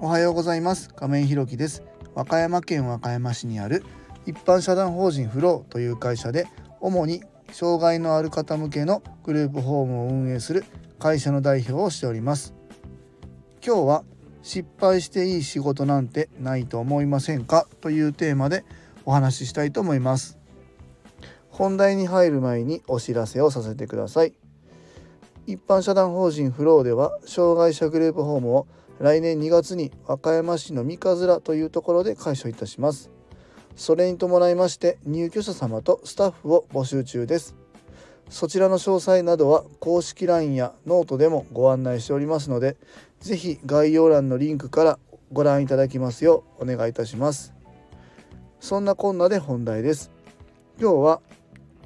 [0.00, 0.94] おはようございます。
[0.94, 1.82] 亀井ひろきです。
[2.14, 3.84] 和歌山県和歌山市にある
[4.26, 6.46] 一般社団法人フローという会社で
[6.80, 10.64] 主に障害のある方向けのグループホームを運営する
[11.00, 12.54] 会社の代表をしております。
[13.66, 14.04] 今日は
[14.40, 17.66] 失敗していい仕事なんてないと思いませんか？
[17.80, 18.64] というテーマで
[19.04, 20.38] お話ししたいと思います。
[21.50, 24.32] 本題に入る前にお知らせをさせてください。
[25.48, 28.68] 一般社団法人フローでは障害者グループホームを
[29.00, 33.10] 来年2月に和歌山市の三葛というところで開所いたします。
[33.76, 37.54] それに伴いまして入居者様とスタッフを募集中です。
[38.28, 42.76] そちらの詳細などは公式 LINE やノートでもご案内しておりますので
[43.20, 44.98] 是非概要欄のリンクから
[45.32, 47.54] ご覧いただきますようお願いいたします。
[48.60, 50.10] そんなこんなで本題です。
[50.80, 51.20] 今日は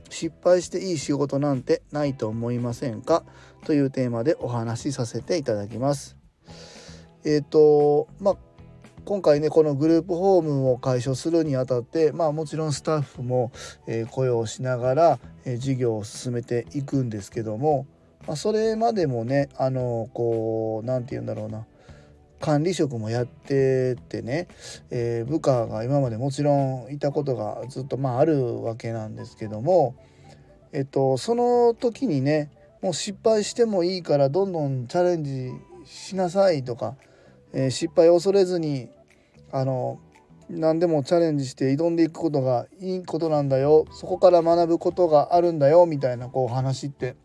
[0.08, 3.22] 失敗していい仕事なんてないと思いませんか？
[3.64, 6.21] というテーマでお話しさせていただきます。
[7.24, 8.36] えっ、ー、とまあ
[9.04, 13.50] 今回ねこのグループホームを解消するにあたってまあもちろんスタッフも、
[13.88, 17.86] えー、雇用しながら、えー、事業を進めていくんですけども、
[18.26, 21.66] まあ、それまでもねあのこう何て言うんだろうな
[22.40, 24.48] 管理職もやっててね、
[24.90, 29.96] えー、部下が今までもちろんいたことがずっとまああるわけなんですけども
[30.72, 32.50] えっとその時にね
[32.82, 35.50] もう失敗してもいいからどんどんチャレンジ
[35.84, 36.96] しなさいとか
[37.52, 38.88] えー、失敗を恐れずに
[39.50, 40.00] あの
[40.48, 43.86] 何でもチャレンジして挑んでいくことがいいことなんだよ。
[43.90, 45.86] そこから学ぶことがあるんだよ。
[45.86, 47.16] みたいなこう話って。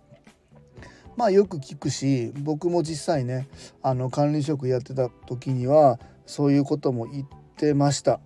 [1.17, 3.50] まあよく聞くし僕も実際ね
[3.81, 8.20] あの管理職やってた時にはそういうことも言ってました。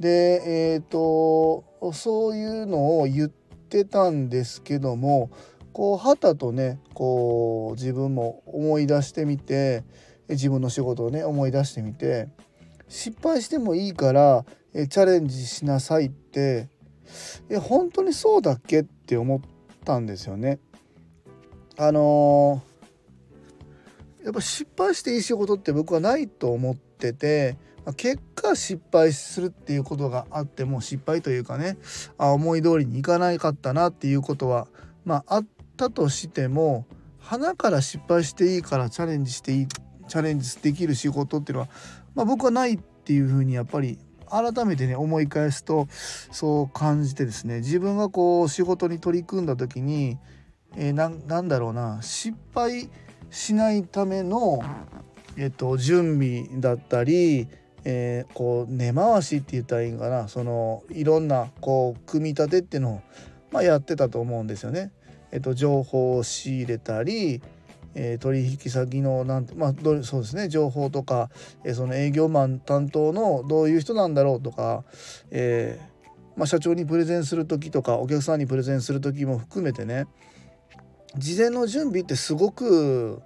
[0.00, 0.42] で
[0.74, 5.30] えっ、ー、とそういうのを言ってたんですけども
[5.72, 9.84] こうはたとねこう自分も思い出してみて
[10.32, 12.28] 自分の仕事をね思い出してみて
[12.88, 16.68] 失敗してもいいからえチャレンジしなさいって
[17.48, 19.40] え本当にそうだっけって思っ
[19.84, 20.58] たんですよね。
[21.78, 27.56] あのー、やっぱ失敗していい仕事って僕はないと思ってて
[27.96, 31.78] 結果失敗するっていうことがあっても失敗というかね
[32.18, 34.68] あ思い通りにいかないかったなっていうことは
[35.04, 35.46] まああっ
[35.76, 36.86] たとしても
[37.18, 39.66] 花から失敗していいからチャレンジしていいっ
[40.12, 41.68] チャレンジできる仕事っていうのは、
[42.14, 50.18] まあ、僕はないっていうふうにやっぱり改めてね思い返すとそう感じてですね自分がこう仕事に取り組んだ時に、
[50.76, 51.08] えー、な
[51.40, 52.90] んだろうな失敗
[53.30, 54.62] しないための、
[55.38, 57.48] えっと、準備だったり、
[57.84, 63.02] えー、こう根回しって言ったらいいんかなそのいろんなこう組み立てっていうのを、
[63.50, 64.92] まあ、やってたと思うんですよね。
[65.30, 67.40] えっと、情報を仕入れたり、
[67.94, 70.48] えー、取引先のなんてまあそうですね。
[70.48, 71.30] 情報とか、
[71.64, 74.84] えー、その営業マン担当のどういう人なんだろうとか、
[75.30, 80.06] えー、まあ、社長にプレゼンする時とかお客さんにプレゼンする時も含めてね。
[81.16, 83.20] 事前の準備ってすごく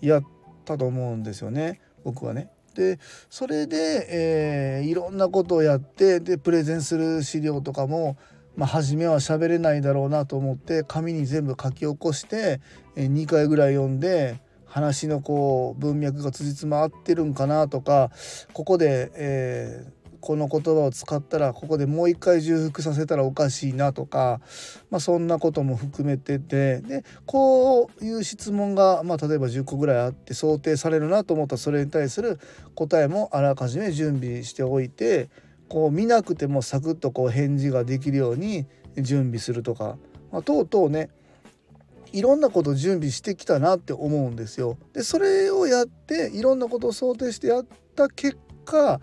[0.00, 0.22] やっ
[0.64, 1.80] たと思うんですよね。
[2.04, 2.50] 僕はね。
[2.74, 8.16] でそれで、えー、いろんなことをやってでプレゼンする資料とかも
[8.56, 12.60] まあ、初めは喋れないだろうなと思って紙に全部書き起こして
[12.96, 18.10] 2回ぐらい読んで話のこう文脈が辻褄合ってるんかなとか
[18.52, 24.40] ここで、えー、この言葉を使ったらここでもう一回重複させたらおかしいなとか、
[24.90, 32.38] まあ、そんなことも含めててでこういう質問が、まあ、例えば10個ぐらいあって想定されるなと思ったらそれに対する
[32.74, 35.28] 答えもあらかじめ準備しておいて
[35.72, 38.66] こう見なくてもサクッとこう返事ができるように
[38.98, 39.96] 準備するとか、
[40.30, 41.08] まあ、とうとうね
[42.12, 44.76] いろんなこと準備してきたなって思うんですよ。
[44.92, 47.66] でそれをやっていろんなことを想定してやっ
[47.96, 49.00] た結果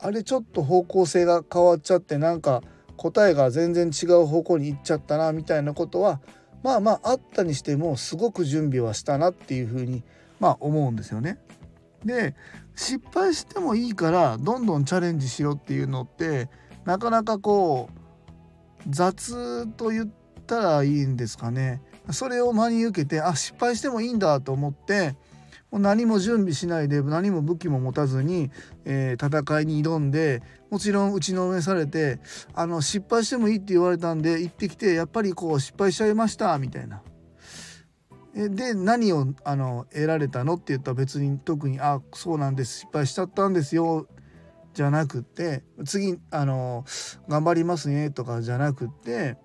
[0.00, 2.64] あれちょっと方向性が変わっちゃってなんか
[2.96, 6.20] 答えが全然違う方向に行っちゃったなみたいなことは
[6.64, 10.02] まあまああったにしてもすごく準備はしたなっていうふうに
[10.40, 11.38] まあ思うんですよね。
[12.04, 12.34] で
[12.74, 16.48] 失敗してもいいからどんどんチャレンジしろっていうのって
[16.84, 17.98] なかなかこう
[18.88, 20.08] 雑と言っ
[20.46, 21.80] たらいいんですかね。
[22.10, 25.16] それを真に受けてあ失敗してもいいんだと思って
[25.70, 28.50] もう何も準備しないで何も武器も持たずに、
[28.84, 32.20] えー、戦いに挑んでもちろん打ちのめされて
[32.54, 37.00] あの失敗してもいいって言われたんで行ってきてやっぱりこう失敗しちゃいましたみたいな。
[38.34, 44.08] で何をあの得られたのって言ったら別に特に「あそうなんです失敗しちゃったんですよ」
[44.74, 46.84] じゃなくて次あの
[47.28, 49.36] 頑張りますねとかじゃなくて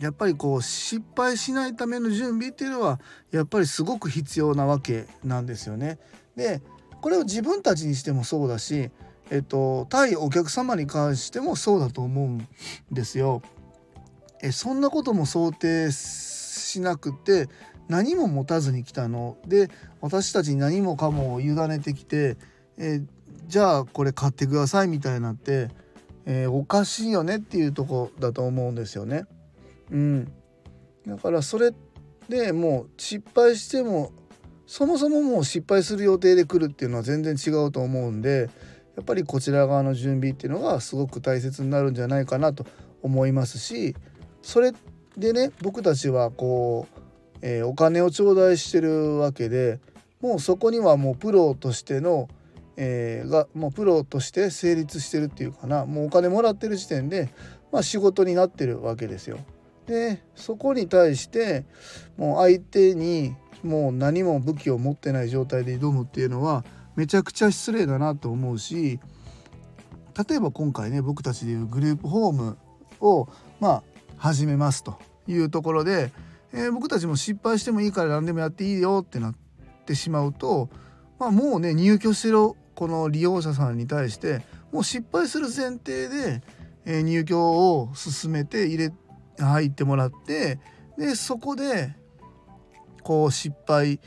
[0.00, 5.98] やっぱりこう失敗しないための準備っていうのはやっぱりすごく必要なわけなんですよね。
[6.36, 6.60] で
[7.00, 8.90] これを自分たちにしてもそうだし、
[9.30, 12.48] えっと、対お客様に関してもそうだと思うん
[12.90, 13.42] ですよ。
[14.42, 17.48] えそんなことも想定しなくて
[17.88, 19.36] 何も持たずに来たの？
[19.46, 19.68] で
[20.00, 22.36] 私たちに何もかも委ねてきて、
[22.78, 23.02] え
[23.46, 25.68] じゃあこれ買ってくださいみたいになって、
[26.24, 29.26] えー、おかしいよねっていうとこだと思うんですよね。
[29.90, 30.32] うん、
[31.06, 31.72] だからそれ
[32.28, 34.12] でもう失敗しても
[34.66, 38.48] そもそももう失敗する予定で来るっていうのは全然違うと思うんで
[38.96, 42.64] やっぱりこちら側の準備っていうのがすごく大切になるんじゃないかなと
[43.02, 43.94] 思いますし
[44.40, 44.72] それ
[45.18, 47.00] でね僕たちはこう、
[47.46, 49.78] えー、お金を頂戴してるわけで
[50.22, 52.30] もうそこにはもうプロとしての、
[52.78, 57.28] えー、がもうプロとして成立してるっていうかなもうお金もらってる時点で、
[57.70, 59.38] まあ、仕事になってるわけですよ。
[59.86, 61.66] でそこに対して
[62.16, 66.64] もう相手にもう何も武器を持ってない状態で挑むっていうのは
[66.96, 68.98] めちゃくちゃ失礼だなと思うし
[70.28, 72.56] 例えば今回ね僕たちでいうグループホーム
[73.00, 73.28] を
[73.60, 73.82] まあ
[74.16, 76.12] 始めますというところで、
[76.54, 79.34] えー、僕たちも失敗してもいいから何でもやっていいよってなっ
[79.84, 80.70] てしまうと、
[81.18, 84.42] まあ、もうね入居してるこの利用者さんに対して
[84.72, 86.42] もう失敗する前提で、
[86.84, 88.92] えー、入居を進めて入れ
[89.36, 90.60] 入ってもらって
[90.96, 91.96] でそこで
[93.02, 93.98] こう失敗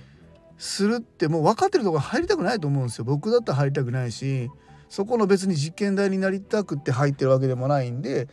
[0.58, 3.04] するってもう分かってるところ入りたくないと思うんですよ。
[3.06, 4.50] 僕だったら入りたくないし
[4.88, 8.30] そこの別に実験台になりたくって入ってるわけでもないんで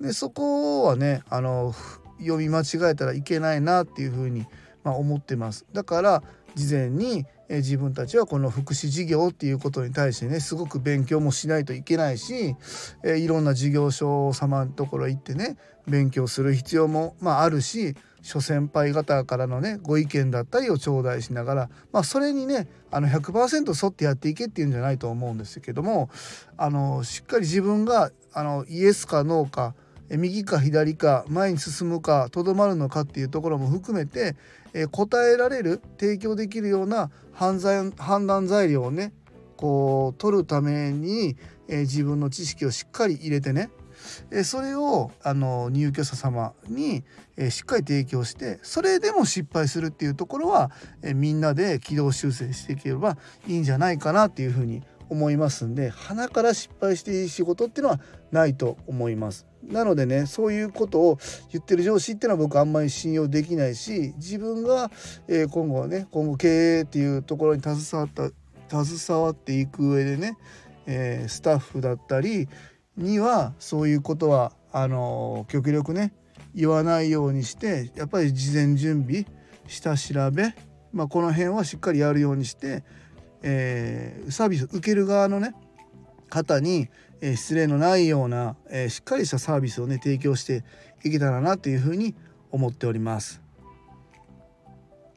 [0.00, 1.74] でそこはねあの
[2.22, 4.46] 読み間違えたらいけないなっていうふうに、
[4.84, 5.66] まあ、思ってます。
[5.72, 6.22] だから
[6.54, 12.56] 事前に自分たちはこの福祉事業っていうことに対してねすごく勉強もしないといけないし、
[13.04, 26.08] えいろんな事業所様のところ行ってね勉強する必要も、まあ、あるし諸先輩方からのねご意見だったりを頂戴しながら、まあ、それにねあの100%沿ってやっていけっていうんじゃないと思うんですけども
[26.56, 29.74] あのしっかり自分があのイエスかノーか
[30.16, 34.36] 右か左か前に進むかとどまるのかっていうところも含めて、
[34.74, 39.12] え答えられる提供できるような犯罪判断材料をね
[39.56, 41.36] こう取るために、
[41.68, 43.70] え自分の知識をしっかり入れてね
[44.30, 47.04] えそれをあの入居者様に、
[47.36, 50.70] えしっかり提供してそれでも失敗するっていうところは、
[51.02, 53.16] えみんなで軌道修正していければ
[53.46, 54.82] いいんじゃないかなっていうふうに
[55.12, 58.00] 思いますんで鼻から失敗していい仕事っていうのは
[58.30, 59.46] ないと思います。
[59.62, 61.18] なのでねそういうことを
[61.52, 64.90] 言ってる上司っていうのは僕あんまり信用できないし自分が、
[65.28, 68.32] え今後はね今後経営っていうところに携わっ
[68.68, 70.36] た携わっていく上でね、
[70.86, 72.48] え、スタッフだったり
[72.96, 76.12] にはそういうことはあの極力ね
[76.54, 79.26] 言わないようにしてやっぱり事前準備
[79.66, 80.54] 下調べ、
[80.92, 82.82] まあ、この辺はしっかりやるようにして
[83.42, 85.54] えー、サービス受ける側のね
[86.30, 86.88] 方に、
[87.20, 90.64] えー、失礼のないような、えー、しっかりしたサービスをね提供して
[91.04, 92.14] いけたらなというふうに
[92.50, 93.42] 思っております。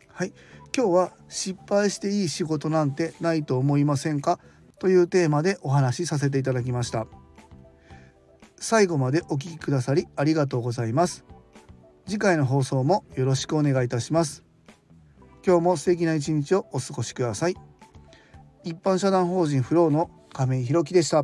[0.09, 0.33] はい。
[0.75, 4.39] 今日は失敗していい仕事なんてないと思いませんか？
[4.77, 7.07] というテーマでお話しさせていただきました。
[8.57, 11.23] 最後までお聴きくださりありがとうございます。
[12.07, 14.43] 次回の放送もよろしくお願いいたします。
[15.45, 17.55] 今日も素敵な一日をお過ごしください。
[18.65, 21.23] 一般社団法人フローの亀井弘樹でした。